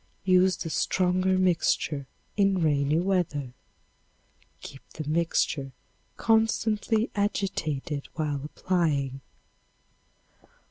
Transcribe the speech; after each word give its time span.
Use 0.25 0.57
the 0.57 0.71
stronger 0.71 1.37
mixture 1.37 2.07
in 2.35 2.59
rainy 2.63 2.99
weather. 2.99 3.53
Keep 4.61 4.81
the 4.93 5.07
mixture 5.07 5.73
constantly 6.17 7.11
agitated 7.13 8.07
while 8.15 8.41
applying. 8.43 9.21